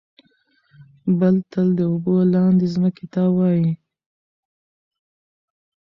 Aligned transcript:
بل 1.19 1.35
تل 1.51 1.67
د 1.77 1.79
اوبو 1.91 2.15
لاندې 2.33 2.65
ځمکې 2.75 3.05
ته 3.13 3.21
وايي. 3.35 3.71